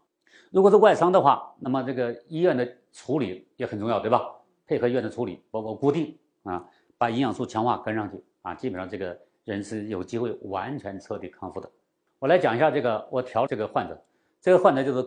[0.52, 4.22] 如果是外伤的话，那么这个医院的处理也很重要，对吧？
[4.68, 6.64] 配合医院的处理，包括固定啊，
[6.98, 11.70] 把营养素强化跟上去啊，基本上这个人是有机会完全彻底康复的。
[12.20, 14.00] 我来讲一下这个，我调这个患者，
[14.40, 15.02] 这个患者就是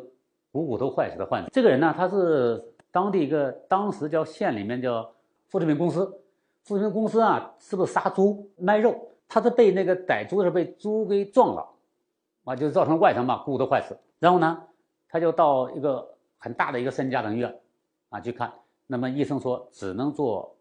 [0.50, 1.48] 股骨头坏死的患者。
[1.52, 2.60] 这个人呢，他是
[2.90, 5.08] 当地一个当时叫县里面叫
[5.46, 6.20] 副食品公司，
[6.64, 9.08] 副食品公司啊，是不是杀猪卖肉？
[9.28, 11.68] 他是被那个逮猪的时候被猪给撞了，
[12.48, 13.94] 啊，就造成外伤嘛，骨头坏死。
[14.18, 14.64] 然后呢？
[15.10, 16.06] 他就到一个
[16.36, 17.58] 很大的一个三甲等医院，
[18.10, 18.52] 啊去看，
[18.86, 20.54] 那么医生说只能做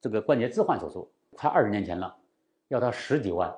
[0.00, 2.12] 这个关节置换手术，快二十年前了，
[2.68, 3.54] 要他十几万。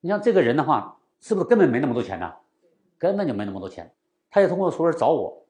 [0.00, 2.32] 你像这个人的话，是不是根本没那么多钱呢？
[2.98, 3.90] 根本就没那么多钱。
[4.30, 5.44] 他也通过熟人找我，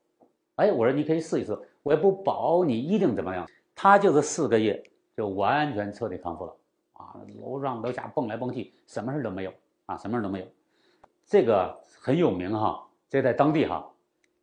[0.56, 3.46] 哎，我说你可以试一试，我也不保你一定怎么样。
[3.74, 4.82] 他就是四个月
[5.14, 6.56] 就完全彻底康复了，
[6.94, 9.52] 啊，楼上楼下蹦来蹦去，什么事都没有
[9.84, 10.46] 啊，什么事都没有。
[11.28, 13.88] 这个很有名哈，这在当地哈。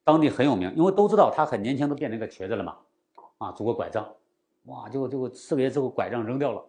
[0.04, 2.78] 当地很有名，因为都知道他很年轻，都变成一个瘸子了嘛，
[3.40, 4.08] 啊，拄个拐杖，
[4.66, 6.64] 哇，就就四个月之后拐杖扔掉了，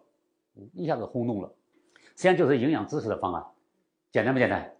[0.73, 1.53] 一下子轰动了。
[2.15, 3.45] 实际上就是营养知识的方案，
[4.11, 4.75] 简单不简单？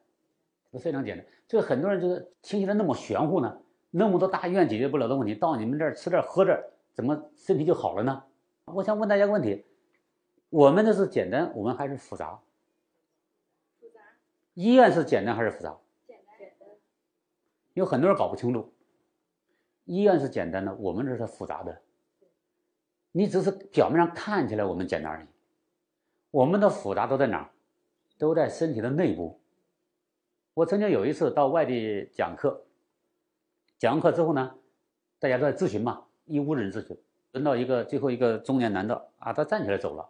[0.81, 1.23] 非常简单。
[1.47, 3.59] 这个很多人就是听起来那么玄乎呢，
[3.91, 8.23] 那么多大医院解决不了的问题，到你们这儿吃这儿喝这儿，怎么身体就好了呢？
[8.65, 9.65] 我想问大家个问题：
[10.49, 12.39] 我们的是简单，我们还是复杂？
[14.57, 15.77] 医院是简单还是复杂？
[16.07, 16.35] 简单。
[17.75, 18.73] 有很多人搞不清楚，
[19.85, 21.79] 医院是简单的，我们这是复杂的。
[23.11, 25.27] 你只是表面上看起来我们简单而已，
[26.31, 27.51] 我们的复杂都在哪儿？
[28.17, 29.39] 都在身体的内部。
[30.55, 32.65] 我曾经有一次到外地讲课，
[33.77, 34.55] 讲完课之后呢，
[35.19, 36.97] 大家都在咨询嘛，一屋子人咨询。
[37.33, 40.09] 轮到一个最后一个中年男的啊，他站起来走了，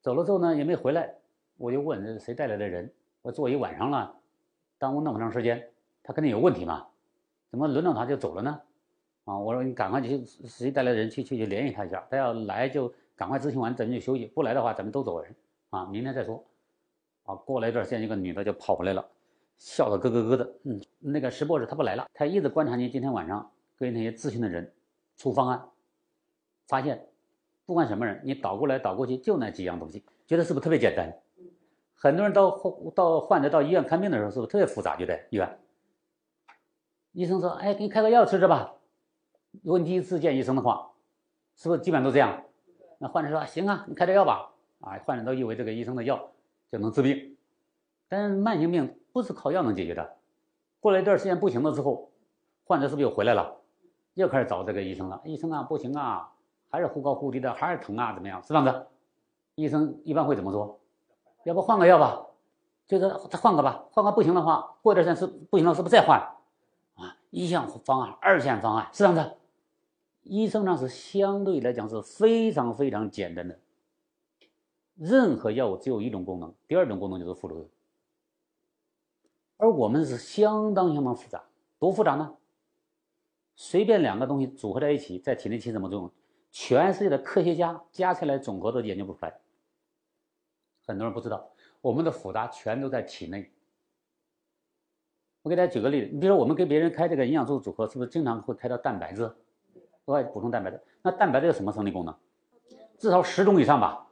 [0.00, 1.16] 走了之后呢也没回来，
[1.58, 2.90] 我就问谁带来的人？
[3.26, 4.14] 我坐一晚上了，
[4.78, 5.68] 耽误那么长时间，
[6.04, 6.86] 他肯定有问题嘛？
[7.50, 8.60] 怎么轮到他就走了呢？
[9.24, 15.34] 啊，我说你赶快去谁带来的人去去去联系他一下，他要来就赶快咨询完咱们就休息，不来的话咱们都走人
[15.70, 16.40] 啊，明天再说。
[17.24, 19.04] 啊，过了一段时间，一个女的就跑回来了，
[19.58, 20.52] 笑得咯咯咯的。
[20.62, 24.72] 嗯，那个石博士他不来了，他一直观察你今天晚上跟那些咨询的人
[25.16, 25.60] 出方案。
[26.68, 27.04] 发现，
[27.64, 31.12] 不管什么人，你倒过来倒过去就那几样东西，觉得是不是特别简单？
[31.96, 34.96] 很多人到患到患者到医院看病的时候，是不是特别复杂？
[34.96, 35.58] 就在医院，
[37.12, 38.74] 医生说：“哎，给你开个药吃吃吧。”
[39.64, 40.92] 如果你第一次见医生的话，
[41.56, 42.44] 是不是基本上都这样？
[42.98, 46.30] 那患者说：“行啊，你开点药吧。”啊，患者都以为这个医生的药
[46.70, 47.36] 就能治病，
[48.08, 50.16] 但是慢性病不是靠药能解决的。
[50.80, 52.10] 过了一段时间不行了之后，
[52.64, 53.56] 患者是不是又回来了？
[54.12, 55.20] 又开始找这个医生了。
[55.24, 56.32] 医生啊，不行啊。
[56.68, 58.12] 还是忽高忽低的，还是疼啊？
[58.12, 58.42] 怎么样？
[58.42, 58.86] 是这样子？
[59.54, 60.78] 医生一般会怎么说？
[61.46, 62.26] 要不换个药吧？
[62.88, 63.84] 就是再换个吧。
[63.92, 66.18] 换个不行的话，过段时间是不行了，是不是再换？
[66.96, 69.36] 啊，一线方案、二线方案是这样子。
[70.22, 73.60] 医生呢是相对来讲是非常非常简单的。
[74.96, 77.68] 任何药物只有一种功能，第二种功能就是副作用。
[79.56, 81.44] 而我们是相当相当复杂，
[81.78, 82.34] 多复杂呢？
[83.54, 86.10] 随便两个东西组合在一起，在体内起什么作用？
[86.50, 89.38] 全世界的科学家加起来总和都研究不出来。
[90.86, 93.52] 很多人不知道，我们的复杂全都在体内。
[95.42, 99.22] 我给大家举个例子，你比如说我们给别人开这个营养素组合，是不是经常会开到蛋白质，
[100.04, 100.80] 额外补充蛋白质？
[101.02, 102.14] 那蛋白质有什么生理功能？
[102.98, 104.06] 至少十种以上吧。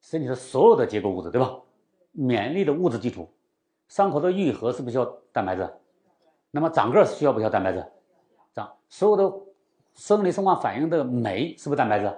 [0.00, 1.60] 身体的所有的结构物质，对吧？
[2.12, 3.28] 免疫力的物质基础，
[3.88, 5.68] 伤口的愈合是不是需要蛋白质？
[6.50, 7.84] 那么长个需要不需要蛋白质？
[8.54, 9.46] 长所有的。
[9.96, 12.14] 生理生化反应的酶是不是蛋白质？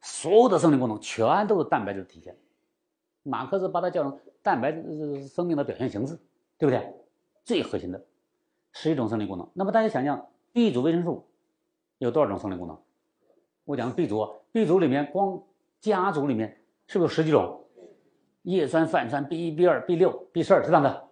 [0.00, 2.36] 所有的生理功能全都是蛋白质的体现。
[3.22, 6.18] 马克思把它叫成蛋白质生命的表现形式，
[6.56, 6.94] 对不对？
[7.44, 8.04] 最核心的
[8.72, 9.48] 十一种生理功能。
[9.54, 11.26] 那么大家想想，B 族维生素
[11.98, 12.78] 有多少种生理功能？
[13.64, 15.42] 我讲 B 族，B 族里面光
[15.80, 17.64] 家族里面是不是有十几种？
[18.42, 21.08] 叶酸、泛酸、B 一、B 二、B 六、B 十二，是这样的。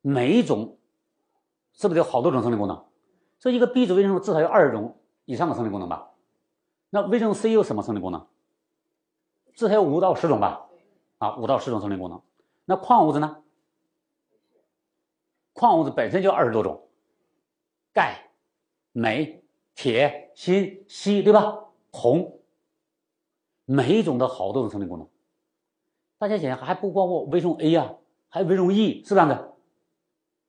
[0.00, 0.78] 每一种
[1.72, 2.84] 是不是有好多种生理功能？
[3.38, 6.10] 所以一个 B 族维生素至少有二十种以上的生理功能吧？
[6.96, 8.26] 那维生素 C 有什么生理功能？
[9.54, 10.66] 至少有五到十种吧？
[11.18, 12.22] 啊，五到十种生理功能。
[12.64, 13.42] 那矿物质呢？
[15.52, 16.88] 矿物质本身就二十多种，
[17.92, 18.30] 钙、
[18.92, 21.66] 镁、铁、锌、硒，对吧？
[21.92, 22.40] 铜，
[23.66, 25.06] 每一种都好多种生理功能。
[26.16, 27.94] 大家想想，还不包括维生素 A 呀，
[28.30, 29.52] 还有维生素 E，是这样的。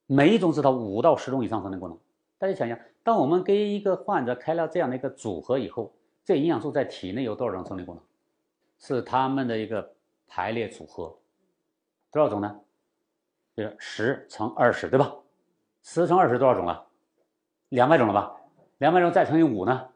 [0.05, 1.99] 每一种至少五到十种以上生理功能。
[2.37, 5.91] 大家想想，当我们给一个患者开了这样的一个组合以后，
[6.27, 8.03] 这营养素在体内有多少种生理功能？
[8.79, 9.93] 是它们的一个
[10.27, 11.17] 排列组合，
[12.11, 12.59] 多少种呢？
[13.55, 15.15] 就是十乘二十，对吧？
[15.83, 16.85] 十乘二十多少种啊？
[17.69, 18.35] 两百种了吧？
[18.77, 19.87] 两百种再乘以五呢？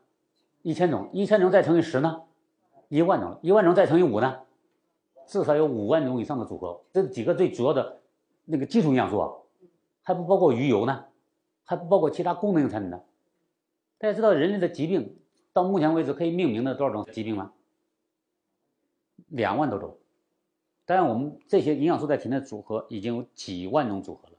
[0.62, 2.24] 一千种，一千种再乘以十呢？
[2.88, 4.39] 一万种，一万种再乘以五呢？
[5.28, 6.82] 至少有五万种以上的组合。
[6.94, 8.00] 这几个最主要的
[8.46, 9.30] 那个基础营养素啊，
[10.02, 11.08] 还不包括鱼油呢。
[11.65, 13.02] 还不包括其他功能性产品呢。
[13.98, 15.20] 大家知道人类的疾病
[15.54, 17.54] 到目前为止可以命名的多少种疾病吗？
[19.28, 19.98] 两万多种。
[20.86, 24.34] 当然，我们这些营养素在体内组合已经有几万种组合了，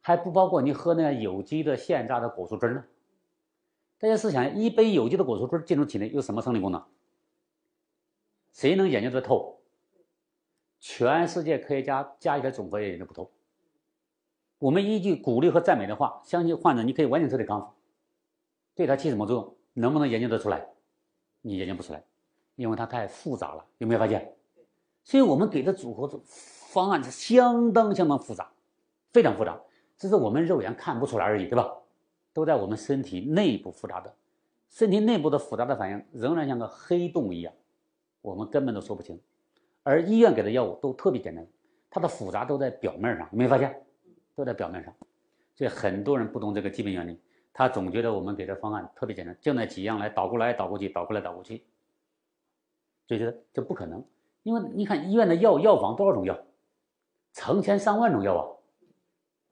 [0.00, 2.84] 还不包括你喝那有机的现榨的果蔬汁呢。
[3.98, 6.84] 大家试想，一杯有机的果蔬汁进入体内有什么生理功能？
[8.52, 9.60] 谁能研究得透？
[10.80, 13.30] 全世界科学家加起来总和也研究不透。
[14.58, 17.72] 我们一句鼓励和赞美的话，相信患者你可以完全彻底康复。
[18.74, 19.57] 对他起什么作用？
[19.74, 20.66] 能不能研究得出来？
[21.40, 22.02] 你研究不出来，
[22.56, 23.64] 因为它太复杂了。
[23.78, 24.34] 有没有发现？
[25.04, 28.50] 所以我们给的组合方案是相当相当复杂，
[29.12, 29.58] 非常复杂，
[29.96, 31.72] 只是我们肉眼看不出来而已，对吧？
[32.34, 34.14] 都在我们身体内部复杂的，
[34.68, 37.52] 身体内部的复杂的反应仍然像个黑洞一样，
[38.20, 39.18] 我们根本都说不清。
[39.82, 41.46] 而医院给的药物都特别简单，
[41.88, 43.82] 它的复杂都在表面上，你没发现？
[44.34, 44.94] 都在表面上，
[45.56, 47.18] 所以很多人不懂这个基本原理，
[47.58, 51.64] 他总觉得我们给的方案特别简单，就那几样来倒过来倒过去，倒过来倒过去，
[53.04, 54.04] 就觉得这不可能。
[54.44, 56.38] 因为你看医院的药药房多少种药，
[57.32, 58.42] 成千上万种药啊，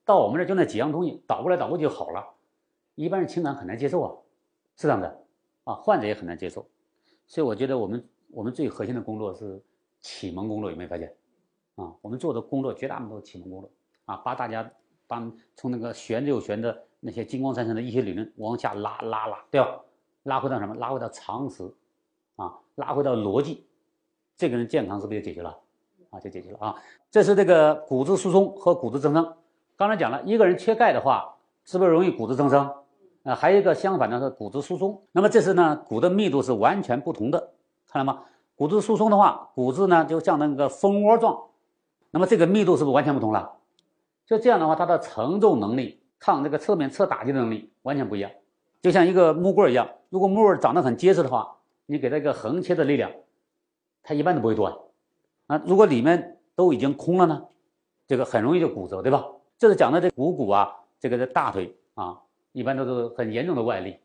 [0.04, 2.24] 到我们这就那几样东西倒过来倒过去就好了，
[2.94, 4.14] 一般人情感很难接受啊，
[4.76, 5.24] 是这样的
[5.64, 6.64] 啊，患者也很难接受，
[7.26, 9.60] 所以我觉得我们我们最核心的工作是
[10.00, 11.12] 启蒙工作，有没有发现？
[11.74, 13.70] 啊，我们做的工作绝大部分都是启蒙工作。
[14.04, 14.70] 啊，把大家
[15.08, 15.20] 把
[15.56, 19.80] 从那个悬着又悬的那些金光闪闪的一些理论往下拉拉拉，对吧？
[20.24, 20.74] 拉回到什么？
[20.74, 21.62] 拉回到常识，
[22.36, 23.66] 啊，拉回到逻辑，
[24.36, 25.56] 这个人健康是不是就解决了？
[26.10, 26.74] 啊，就解决了啊。
[27.10, 29.34] 这是这个骨质疏松和骨质增生。
[29.76, 32.72] 刚才讲了一个人缺钙的话，是不是容易骨质增生？
[33.22, 35.02] 啊，还有一个相反的是骨质疏松。
[35.12, 37.52] 那么这是呢，骨的密度是完全不同的，
[37.88, 38.24] 看到吗？
[38.54, 41.40] 骨质疏松的话，骨质呢就像那个蜂窝状，
[42.10, 43.52] 那么这个密度是不是完全不同了？
[44.24, 48.30] 就这样的话，它的承重能力、抗这个侧面侧打击的能力完全不一样。
[48.82, 53.10] 就像一个木棍一样，如果木棍长得很结实的话，你给它一个横切的力量，
[54.02, 54.72] 它一般都不会断。
[55.46, 57.46] 啊，如果里面都已经空了呢，
[58.06, 59.24] 这个很容易就骨折，对吧？
[59.58, 62.20] 这是讲的这股骨啊，这个的大腿啊，
[62.52, 63.96] 一般都是很严重的外力。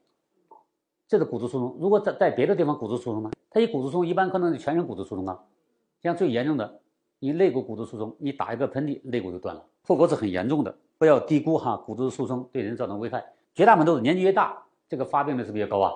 [1.07, 1.77] 这是骨质疏松。
[1.79, 3.31] 如果在在别的地方骨质疏松呢？
[3.49, 5.37] 它一骨质疏松，一般可能是全身骨质疏松啊。
[6.01, 6.79] 像最严重的，
[7.19, 9.65] 你肋骨骨质疏松，你打一个喷嚏，肋骨就断了。
[9.83, 13.25] 后果是很严重的，不要低估哈骨质疏松对人造成危害。
[13.55, 15.91] 绝大部分都是年纪越大，这个发病率是不是越高啊？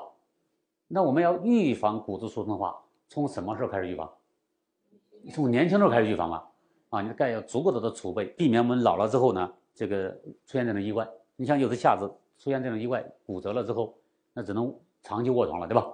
[0.87, 2.75] 那我们要预防骨质疏松的话，
[3.07, 4.11] 从什么时候开始预防？
[5.31, 6.49] 从年轻时候开始预防吧。
[6.89, 10.09] 啊，你的钙要足够多的储备，避免我们老了之后呢，这个
[10.47, 11.07] 出现这种意外。
[11.35, 12.07] 你像有的下肢
[12.39, 13.95] 出现这种意外，骨折了之后，
[14.33, 15.87] 那只能长期卧床了，对吧？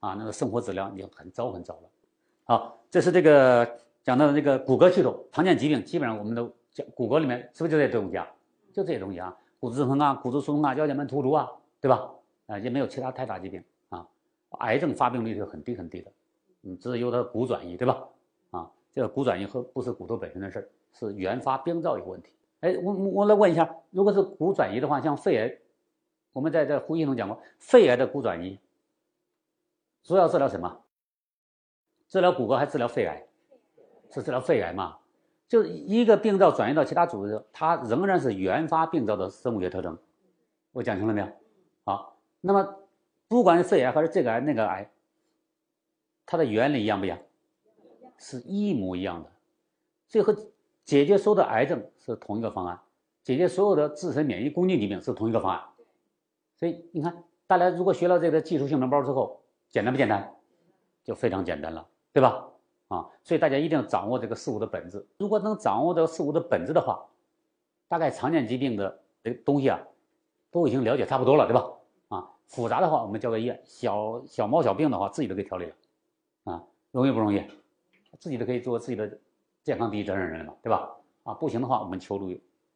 [0.00, 1.80] 啊，那个生活质量已经很糟很糟了。
[2.44, 6.86] 好，这是这个讲到的这个骨骼系统常见疾病，基本上我们都讲。
[6.94, 8.26] 骨骼里面是不是就这些东西啊？
[8.74, 11.48] 就这些东西啊，骨质增生啊，骨质疏松啊，腰间盘突出啊，
[11.80, 12.10] 对吧？
[12.48, 14.04] 啊，也没有其他太大疾病啊。
[14.58, 16.10] 癌症发病率是很低很低的，
[16.62, 18.04] 嗯，只是由它骨转移，对吧？
[18.50, 22.32] 啊，这个骨转移和不是骨头本身的事儿，是原发病灶有问题。
[22.60, 25.56] 哎，我我来问一下，如果是骨转移的话，像肺癌，
[26.32, 28.58] 我们在这呼吸中讲过，肺癌的骨转移
[30.02, 30.80] 主要治疗什么？
[32.08, 33.24] 治疗骨骼还治疗肺癌？
[34.10, 34.98] 是治疗肺癌嘛？
[35.54, 39.96] 就一个病灶转移到其他组织，它仍然是原发病灶的生物学特征。
[40.72, 41.28] 我讲清了没有？
[41.84, 42.80] 好，那么
[43.28, 44.90] 不管是肺癌还是这个癌那个癌，
[46.26, 47.16] 它的原理一样不一样？
[48.18, 49.30] 是一模一样的。
[50.08, 50.36] 所以和
[50.84, 52.80] 解决所有的癌症是同一个方案，
[53.22, 55.62] 解决所有的自身免疫攻击疾病是同一个方案。
[56.56, 59.40] 所以你看，大家如果学了这个技术性能包之后，
[59.70, 60.34] 简单不简单？
[61.04, 62.44] 就非常简单了，对吧？
[62.88, 65.06] 啊，所以大家一定要掌握这个事物的本质。
[65.18, 67.04] 如果能掌握这个事物的本质的话，
[67.88, 69.80] 大概常见疾病的这东西啊，
[70.50, 71.70] 都已经了解差不多了，对吧？
[72.08, 75.72] 啊，复杂的话我们交给医院，小小毛小病的话自己都可以调理了。
[76.44, 77.42] 啊，容易不容易？
[78.18, 79.18] 自己都可以做自己的
[79.62, 80.90] 健康第一责任人了，对吧？
[81.24, 82.30] 啊，不行的话我们求助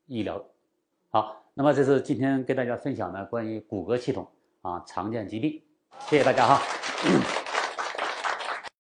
[0.07, 0.42] 医疗。
[1.11, 4.27] 好，那么这是今天跟大家分享的关于骨骼系统
[4.62, 5.62] 啊常见疾病，
[6.09, 7.38] 谢谢大家哈。